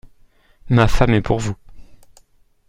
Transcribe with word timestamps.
Ma 0.69 0.87
femme 0.87 1.13
est 1.13 1.21
pour 1.21 1.37
vous… 1.39 1.55